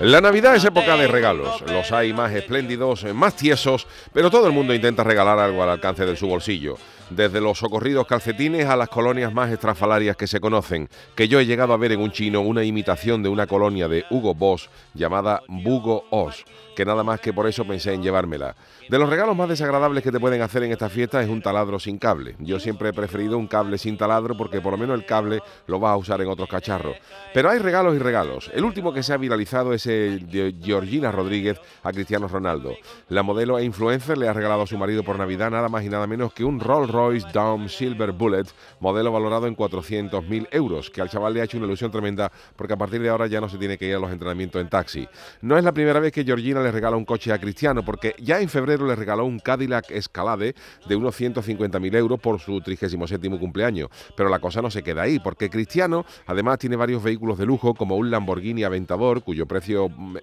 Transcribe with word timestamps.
La 0.00 0.20
Navidad 0.20 0.54
es 0.54 0.64
época 0.64 0.94
de 0.98 1.08
regalos. 1.08 1.62
Los 1.72 1.90
hay 1.90 2.12
más 2.12 2.30
espléndidos, 2.34 3.04
más 3.14 3.34
tiesos, 3.34 3.86
pero 4.12 4.30
todo 4.30 4.46
el 4.46 4.52
mundo 4.52 4.74
intenta 4.74 5.02
regalar 5.02 5.38
algo 5.38 5.62
al 5.62 5.70
alcance 5.70 6.04
de 6.04 6.16
su 6.16 6.26
bolsillo. 6.26 6.76
Desde 7.08 7.40
los 7.40 7.58
socorridos 7.58 8.06
calcetines 8.06 8.66
a 8.66 8.76
las 8.76 8.88
colonias 8.88 9.32
más 9.32 9.50
estrafalarias 9.50 10.16
que 10.16 10.26
se 10.26 10.40
conocen, 10.40 10.90
que 11.14 11.28
yo 11.28 11.40
he 11.40 11.46
llegado 11.46 11.72
a 11.72 11.76
ver 11.78 11.92
en 11.92 12.00
un 12.00 12.10
chino 12.10 12.40
una 12.42 12.64
imitación 12.64 13.22
de 13.22 13.28
una 13.28 13.46
colonia 13.46 13.88
de 13.88 14.04
Hugo 14.10 14.34
Boss 14.34 14.68
llamada 14.92 15.40
Bugo 15.48 16.04
Os, 16.10 16.44
que 16.74 16.84
nada 16.84 17.04
más 17.04 17.20
que 17.20 17.32
por 17.32 17.46
eso 17.46 17.64
pensé 17.64 17.94
en 17.94 18.02
llevármela. 18.02 18.56
De 18.88 18.98
los 18.98 19.08
regalos 19.08 19.36
más 19.36 19.48
desagradables 19.48 20.02
que 20.02 20.12
te 20.12 20.20
pueden 20.20 20.42
hacer 20.42 20.64
en 20.64 20.72
esta 20.72 20.88
fiesta 20.88 21.22
es 21.22 21.28
un 21.28 21.40
taladro 21.40 21.78
sin 21.78 21.96
cable. 21.96 22.34
Yo 22.40 22.58
siempre 22.58 22.88
he 22.88 22.92
preferido 22.92 23.38
un 23.38 23.46
cable 23.46 23.78
sin 23.78 23.96
taladro 23.96 24.36
porque 24.36 24.60
por 24.60 24.72
lo 24.72 24.78
menos 24.78 24.98
el 24.98 25.06
cable 25.06 25.40
lo 25.68 25.78
vas 25.78 25.92
a 25.92 25.96
usar 25.96 26.20
en 26.20 26.28
otros 26.28 26.48
cacharros. 26.48 26.96
Pero 27.32 27.50
hay 27.50 27.60
regalos 27.60 27.94
y 27.94 27.98
regalos. 27.98 28.50
El 28.52 28.64
último 28.64 28.92
que 28.92 29.04
se 29.04 29.12
ha 29.12 29.16
viralizado 29.16 29.72
es 29.72 29.85
de 29.90 30.54
Georgina 30.62 31.12
Rodríguez 31.12 31.60
a 31.82 31.92
Cristiano 31.92 32.28
Ronaldo. 32.28 32.74
La 33.08 33.22
modelo 33.22 33.58
e 33.58 33.64
influencer 33.64 34.18
le 34.18 34.28
ha 34.28 34.32
regalado 34.32 34.62
a 34.62 34.66
su 34.66 34.76
marido 34.76 35.02
por 35.02 35.18
Navidad 35.18 35.50
nada 35.50 35.68
más 35.68 35.84
y 35.84 35.88
nada 35.88 36.06
menos 36.06 36.32
que 36.32 36.44
un 36.44 36.60
Rolls 36.60 36.90
Royce 36.90 37.26
Dawn 37.32 37.68
Silver 37.68 38.12
Bullet, 38.12 38.46
modelo 38.80 39.12
valorado 39.12 39.46
en 39.46 39.56
400.000 39.56 40.48
euros, 40.50 40.90
que 40.90 41.00
al 41.00 41.08
chaval 41.08 41.34
le 41.34 41.40
ha 41.40 41.44
hecho 41.44 41.58
una 41.58 41.66
ilusión 41.66 41.90
tremenda 41.90 42.32
porque 42.56 42.72
a 42.72 42.76
partir 42.76 43.00
de 43.00 43.08
ahora 43.08 43.26
ya 43.26 43.40
no 43.40 43.48
se 43.48 43.58
tiene 43.58 43.78
que 43.78 43.86
ir 43.86 43.94
a 43.94 43.98
los 43.98 44.10
entrenamientos 44.10 44.60
en 44.60 44.68
taxi. 44.68 45.08
No 45.40 45.56
es 45.56 45.64
la 45.64 45.72
primera 45.72 46.00
vez 46.00 46.12
que 46.12 46.24
Georgina 46.24 46.60
le 46.62 46.72
regala 46.72 46.96
un 46.96 47.04
coche 47.04 47.32
a 47.32 47.38
Cristiano 47.38 47.84
porque 47.84 48.14
ya 48.18 48.40
en 48.40 48.48
febrero 48.48 48.86
le 48.86 48.96
regaló 48.96 49.24
un 49.24 49.38
Cadillac 49.38 49.90
Escalade 49.90 50.54
de 50.88 50.96
unos 50.96 51.18
150.000 51.20 51.96
euros 51.96 52.20
por 52.20 52.40
su 52.40 52.60
37 52.60 53.28
cumpleaños. 53.38 53.90
Pero 54.16 54.28
la 54.28 54.38
cosa 54.38 54.62
no 54.62 54.70
se 54.70 54.82
queda 54.82 55.02
ahí, 55.02 55.18
porque 55.18 55.50
Cristiano 55.50 56.04
además 56.26 56.58
tiene 56.58 56.76
varios 56.76 57.02
vehículos 57.02 57.38
de 57.38 57.46
lujo, 57.46 57.74
como 57.74 57.96
un 57.96 58.10
Lamborghini 58.10 58.64
Aventador, 58.64 59.22
cuyo 59.22 59.46
precio 59.46 59.75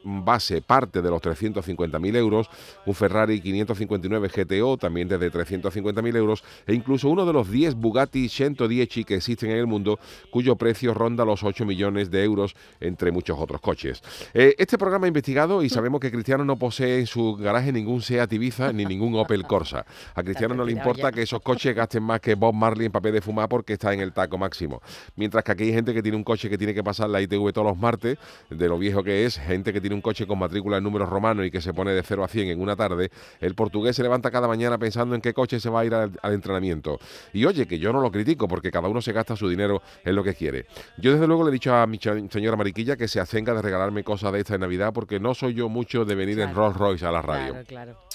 base 0.03 0.61
parte 0.61 1.01
de 1.01 1.09
los 1.09 1.21
350.000 1.21 2.15
euros, 2.15 2.49
un 2.85 2.93
Ferrari 2.93 3.41
559 3.41 4.29
GTO, 4.29 4.77
también 4.77 5.07
desde 5.07 5.31
350.000 5.31 6.15
euros, 6.15 6.43
e 6.67 6.73
incluso 6.73 7.09
uno 7.09 7.25
de 7.25 7.33
los 7.33 7.49
10 7.49 7.75
Bugatti 7.75 8.29
110 8.29 9.05
que 9.05 9.15
existen 9.15 9.51
en 9.51 9.57
el 9.57 9.67
mundo, 9.67 9.99
cuyo 10.29 10.55
precio 10.55 10.93
ronda 10.93 11.25
los 11.25 11.43
8 11.43 11.65
millones 11.65 12.11
de 12.11 12.23
euros, 12.23 12.55
entre 12.79 13.11
muchos 13.11 13.37
otros 13.39 13.61
coches. 13.61 14.01
Eh, 14.33 14.55
este 14.57 14.77
programa 14.77 15.05
ha 15.05 15.07
investigado 15.07 15.63
y 15.63 15.69
sabemos 15.69 15.99
que 15.99 16.11
Cristiano 16.11 16.45
no 16.45 16.57
posee 16.57 16.99
en 16.99 17.07
su 17.07 17.35
garaje 17.35 17.71
ningún 17.71 18.01
Seat 18.01 18.31
Ibiza 18.33 18.73
ni 18.73 18.85
ningún 18.85 19.15
Opel 19.15 19.43
Corsa. 19.43 19.85
A 20.15 20.23
Cristiano 20.23 20.55
no 20.55 20.65
le 20.65 20.71
importa 20.71 21.11
que 21.11 21.21
esos 21.21 21.41
coches 21.41 21.75
gasten 21.75 22.03
más 22.03 22.19
que 22.19 22.35
Bob 22.35 22.53
Marley 22.53 22.87
en 22.87 22.91
papel 22.91 23.13
de 23.13 23.21
fumar 23.21 23.49
porque 23.49 23.73
está 23.73 23.93
en 23.93 23.99
el 23.99 24.13
taco 24.13 24.37
máximo. 24.37 24.81
Mientras 25.15 25.43
que 25.43 25.51
aquí 25.51 25.63
hay 25.63 25.73
gente 25.73 25.93
que 25.93 26.01
tiene 26.01 26.17
un 26.17 26.23
coche 26.23 26.49
que 26.49 26.57
tiene 26.57 26.73
que 26.73 26.83
pasar 26.83 27.09
la 27.09 27.21
ITV 27.21 27.51
todos 27.53 27.67
los 27.67 27.77
martes, 27.77 28.17
de 28.49 28.67
lo 28.67 28.77
viejo 28.77 29.03
que 29.03 29.25
es, 29.25 29.39
gente 29.43 29.73
que 29.73 29.81
tiene 29.81 29.95
un 29.95 30.01
coche 30.01 30.25
con 30.25 30.39
matrícula 30.39 30.77
en 30.77 30.83
números 30.83 31.09
romanos 31.09 31.45
y 31.45 31.51
que 31.51 31.61
se 31.61 31.73
pone 31.73 31.91
de 31.91 32.03
0 32.03 32.23
a 32.23 32.27
100 32.27 32.49
en 32.49 32.61
una 32.61 32.75
tarde, 32.75 33.11
el 33.39 33.55
portugués 33.55 33.95
se 33.95 34.03
levanta 34.03 34.31
cada 34.31 34.47
mañana 34.47 34.77
pensando 34.77 35.15
en 35.15 35.21
qué 35.21 35.33
coche 35.33 35.59
se 35.59 35.69
va 35.69 35.81
a 35.81 35.85
ir 35.85 35.93
al, 35.93 36.11
entrenamiento. 36.33 36.99
Y 37.33 37.45
oye, 37.45 37.67
que 37.67 37.79
yo 37.79 37.93
no 37.93 38.01
lo 38.01 38.11
critico 38.11 38.47
porque 38.47 38.71
cada 38.71 38.87
uno 38.87 39.01
se 39.01 39.11
gasta 39.11 39.35
su 39.35 39.47
dinero 39.49 39.81
en 40.03 40.15
lo 40.15 40.23
que 40.23 40.33
quiere. 40.33 40.65
Yo 40.97 41.13
desde 41.13 41.27
luego 41.27 41.43
le 41.43 41.49
he 41.49 41.53
dicho 41.53 41.75
a 41.75 41.85
mi 41.87 41.99
señora 41.99 42.57
Mariquilla 42.57 42.95
que 42.97 43.07
se 43.07 43.19
acenga 43.19 43.53
de 43.53 43.61
regalarme 43.61 44.03
cosas 44.03 44.33
de 44.33 44.39
esta 44.39 44.55
en 44.55 44.61
Navidad 44.61 44.93
porque 44.93 45.19
no 45.19 45.33
soy 45.33 45.53
yo 45.53 45.69
mucho 45.69 46.05
de 46.05 46.15
venir 46.15 46.39
en 46.39 46.53
Rolls 46.53 46.77
Royce 46.77 47.05
a 47.05 47.11
la 47.11 47.21
radio. 47.21 47.55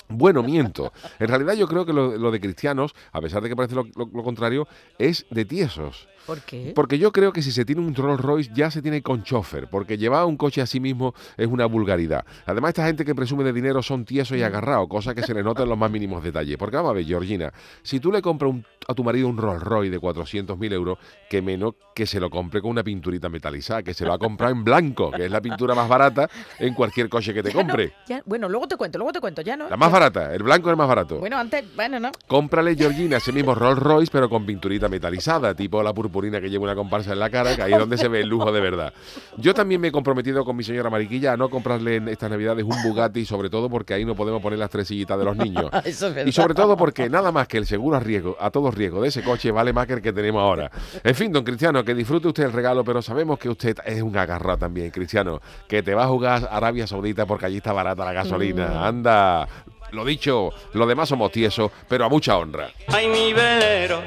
Bueno, 0.08 0.42
miento. 0.42 0.92
En 1.18 1.28
realidad 1.28 1.54
yo 1.54 1.68
creo 1.68 1.84
que 1.84 1.92
lo, 1.92 2.30
de 2.30 2.40
cristianos, 2.40 2.94
a 3.12 3.20
pesar 3.20 3.42
de 3.42 3.48
que 3.48 3.56
parece 3.56 3.74
lo 3.74 4.22
contrario, 4.22 4.66
es 4.98 5.26
de 5.30 5.44
tiesos. 5.44 6.08
¿Por 6.28 6.42
qué? 6.42 6.72
Porque 6.74 6.98
yo 6.98 7.10
creo 7.10 7.32
que 7.32 7.40
si 7.40 7.50
se 7.50 7.64
tiene 7.64 7.80
un 7.80 7.94
Rolls 7.94 8.20
Royce 8.20 8.50
ya 8.52 8.70
se 8.70 8.82
tiene 8.82 9.00
con 9.00 9.22
chofer, 9.22 9.66
porque 9.70 9.96
llevar 9.96 10.26
un 10.26 10.36
coche 10.36 10.60
a 10.60 10.66
sí 10.66 10.78
mismo 10.78 11.14
es 11.38 11.46
una 11.46 11.64
vulgaridad. 11.64 12.22
Además, 12.44 12.68
esta 12.68 12.84
gente 12.84 13.06
que 13.06 13.14
presume 13.14 13.44
de 13.44 13.54
dinero 13.54 13.82
son 13.82 14.04
tiesos 14.04 14.36
y 14.36 14.42
agarrados, 14.42 14.88
cosa 14.88 15.14
que 15.14 15.22
se 15.22 15.32
le 15.32 15.42
nota 15.42 15.62
en 15.62 15.70
los 15.70 15.78
más 15.78 15.90
mínimos 15.90 16.22
detalles. 16.22 16.58
Porque 16.58 16.76
vamos 16.76 16.90
a 16.90 16.92
ver, 16.92 17.06
Georgina, 17.06 17.50
si 17.82 17.98
tú 17.98 18.12
le 18.12 18.20
compras 18.20 18.56
a 18.86 18.92
tu 18.92 19.02
marido 19.02 19.26
un 19.26 19.38
Rolls 19.38 19.62
Royce 19.62 19.90
de 19.90 19.98
400.000 19.98 20.72
euros, 20.74 20.98
que 21.30 21.40
menos 21.40 21.76
que 21.94 22.04
se 22.04 22.20
lo 22.20 22.28
compre 22.28 22.60
con 22.60 22.72
una 22.72 22.84
pinturita 22.84 23.30
metalizada, 23.30 23.82
que 23.82 23.94
se 23.94 24.04
lo 24.04 24.12
ha 24.12 24.18
comprado 24.18 24.52
en 24.52 24.64
blanco, 24.64 25.10
que 25.10 25.24
es 25.24 25.30
la 25.30 25.40
pintura 25.40 25.74
más 25.74 25.88
barata 25.88 26.28
en 26.58 26.74
cualquier 26.74 27.08
coche 27.08 27.32
que 27.32 27.42
te 27.42 27.52
compre. 27.52 27.94
bueno, 28.26 28.50
luego 28.50 28.68
te 28.68 28.76
cuento, 28.76 28.98
luego 28.98 29.12
te 29.12 29.20
cuento, 29.20 29.40
ya 29.40 29.56
no. 29.56 29.70
La 29.70 29.78
más 29.78 29.90
barata, 29.98 30.32
el 30.32 30.42
blanco 30.42 30.68
es 30.68 30.72
el 30.72 30.76
más 30.76 30.88
barato. 30.88 31.18
Bueno, 31.18 31.38
antes, 31.38 31.64
bueno, 31.74 31.98
no. 31.98 32.12
Cómprale, 32.28 32.76
Georgina, 32.76 33.16
ese 33.16 33.32
mismo 33.32 33.54
Rolls 33.54 33.78
Royce, 33.78 34.10
pero 34.12 34.28
con 34.28 34.46
pinturita 34.46 34.88
metalizada, 34.88 35.54
tipo 35.54 35.82
la 35.82 35.92
purpurina 35.92 36.40
que 36.40 36.48
lleva 36.48 36.64
una 36.64 36.76
comparsa 36.76 37.12
en 37.12 37.18
la 37.18 37.30
cara, 37.30 37.56
que 37.56 37.62
ahí 37.62 37.72
es 37.72 37.78
donde 37.78 37.98
se 37.98 38.06
ve 38.06 38.20
el 38.20 38.28
lujo 38.28 38.52
de 38.52 38.60
verdad. 38.60 38.92
Yo 39.36 39.54
también 39.54 39.80
me 39.80 39.88
he 39.88 39.92
comprometido 39.92 40.44
con 40.44 40.56
mi 40.56 40.62
señora 40.62 40.88
Mariquilla 40.88 41.32
a 41.32 41.36
no 41.36 41.50
comprarle 41.50 41.96
en 41.96 42.08
estas 42.08 42.30
navidades 42.30 42.64
un 42.64 42.80
Bugatti, 42.82 43.24
sobre 43.24 43.50
todo 43.50 43.68
porque 43.68 43.94
ahí 43.94 44.04
no 44.04 44.14
podemos 44.14 44.40
poner 44.40 44.58
las 44.58 44.70
tres 44.70 44.86
sillitas 44.86 45.18
de 45.18 45.24
los 45.24 45.36
niños. 45.36 45.70
y 46.26 46.32
sobre 46.32 46.54
todo 46.54 46.76
porque 46.76 47.08
nada 47.08 47.32
más 47.32 47.48
que 47.48 47.58
el 47.58 47.66
seguro 47.66 47.96
a 47.96 48.00
riesgo, 48.00 48.36
a 48.38 48.50
todo 48.50 48.70
riesgo 48.70 49.02
de 49.02 49.08
ese 49.08 49.22
coche 49.22 49.50
vale 49.50 49.72
más 49.72 49.86
que 49.88 49.94
el 49.94 50.02
que 50.02 50.12
tenemos 50.12 50.40
ahora. 50.40 50.70
En 51.02 51.14
fin, 51.14 51.32
don 51.32 51.42
Cristiano, 51.42 51.84
que 51.84 51.94
disfrute 51.94 52.28
usted 52.28 52.44
el 52.44 52.52
regalo, 52.52 52.84
pero 52.84 53.02
sabemos 53.02 53.38
que 53.38 53.48
usted 53.48 53.76
es 53.84 54.00
un 54.00 54.16
agarrado 54.16 54.58
también, 54.58 54.90
Cristiano, 54.90 55.40
que 55.66 55.82
te 55.82 55.94
va 55.94 56.04
a 56.04 56.08
jugar 56.08 56.48
Arabia 56.50 56.86
Saudita 56.86 57.26
porque 57.26 57.46
allí 57.46 57.56
está 57.56 57.72
barata 57.72 58.04
la 58.04 58.12
gasolina. 58.12 58.68
Mm. 58.68 58.82
Anda, 58.82 59.48
lo 59.92 60.04
dicho, 60.04 60.50
lo 60.72 60.86
demás 60.86 61.08
somos 61.08 61.30
tiesos, 61.32 61.70
pero 61.88 62.04
a 62.04 62.08
mucha 62.08 62.36
honra. 62.36 62.70
Ay, 62.88 63.08
mi 63.08 63.32
velero, 63.32 64.02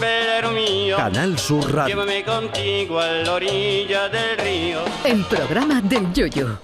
velero 0.00 0.50
mío. 0.52 0.96
Canal 0.96 1.38
Sur 1.38 1.72
Radio. 1.72 1.94
Llévame 1.94 2.24
contigo 2.24 2.98
a 3.00 3.06
la 3.06 3.32
orilla 3.34 4.08
del 4.08 4.38
río. 4.38 4.80
El 5.04 5.24
programa 5.24 5.80
del 5.80 6.12
Yoyo. 6.12 6.58